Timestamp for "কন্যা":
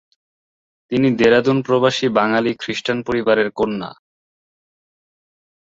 3.51-3.89